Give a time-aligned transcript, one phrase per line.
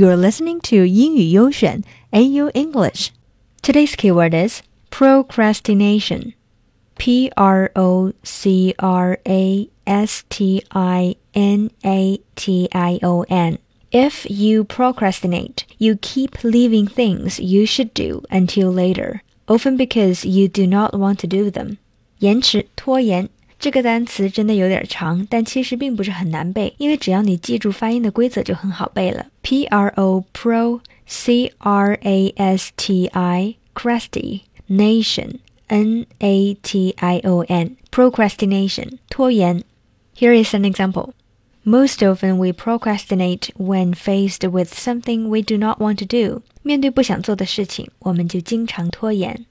[0.00, 3.10] You're listening to 英语优选 AU English.
[3.62, 6.32] Today's keyword is procrastination.
[6.96, 13.58] P R O C R A S T I N A T I O N.
[13.90, 20.48] If you procrastinate, you keep leaving things you should do until later, often because you
[20.48, 21.76] do not want to do them.
[22.20, 23.28] 延迟拖延
[23.59, 29.27] 这个单词真的有点长，但其实并不是很难背，因为只要你记住发音的规则就很好背了。
[29.41, 37.19] P R O pro C R A S T I crusty nation N A T I
[37.23, 39.63] O N procrastination 拖延。
[40.15, 41.11] Here is an example.
[41.63, 46.43] Most often we procrastinate when faced with something we do not want to do.
[46.61, 49.45] 面对不想做的事情，我们就经常拖延。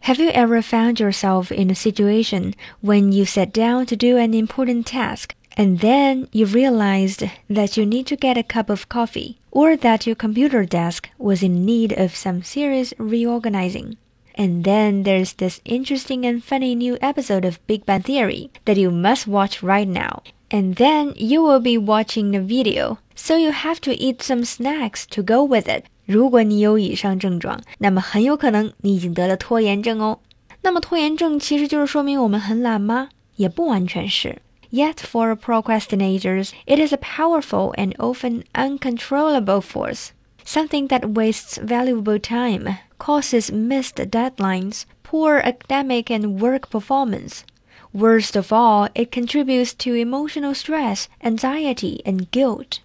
[0.00, 4.32] Have you ever found yourself in a situation when you sat down to do an
[4.32, 9.38] important task and then you realized that you need to get a cup of coffee
[9.50, 13.98] or that your computer desk was in need of some serious reorganizing?
[14.34, 18.90] And then there's this interesting and funny new episode of Big Bang Theory that you
[18.90, 20.22] must watch right now.
[20.50, 25.04] And then you will be watching the video, so you have to eat some snacks
[25.06, 25.86] to go with it.
[26.09, 30.19] 如果你有以上症状，那么很有可能你已经得了拖延症哦。
[30.61, 33.09] 那么拖延症其实就是说明我们很懒吗？
[33.35, 34.41] 也不完全是。
[34.71, 40.09] Yet for procrastinators, it is a powerful and often uncontrollable force,
[40.45, 47.41] something that wastes valuable time, causes missed deadlines, poor academic and work performance.
[47.93, 52.79] Worst of all, it contributes to emotional stress, anxiety, and guilt.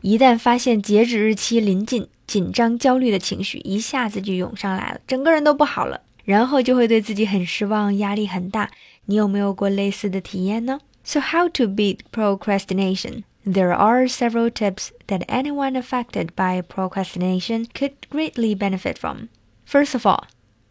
[0.00, 8.70] 一旦发现截止日期临近， 紧张、焦虑的情绪一下子就涌上来了，整个人都不好了，然后就会对自己很失望，压力很大。
[9.06, 10.80] 你有没有过类似的体验呢？
[11.04, 13.22] So how to beat procrastination?
[13.46, 19.28] There are several tips that anyone affected by procrastination could greatly benefit from.
[19.64, 20.24] First of all,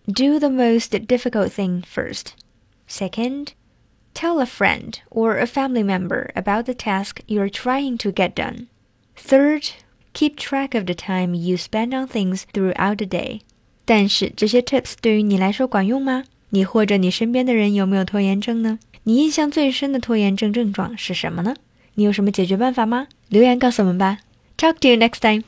[0.06, 2.34] do the most difficult thing first.
[2.88, 3.54] Second,
[4.14, 8.68] tell a friend or a family member about the task you're trying to get done.
[9.16, 9.72] Third,
[10.15, 13.41] Keep track of the time you spend on things throughout the day。
[13.85, 16.25] 但是这些 tips 对于你来说管用吗？
[16.51, 18.79] 你或者你身边的人有没有拖延症呢？
[19.05, 21.55] 你印象最深的拖延症症状是什么呢？
[21.95, 23.09] 你有什么解决办法吗？
[23.29, 24.19] 留言告诉我们吧。
[24.59, 25.41] Talk to you next time.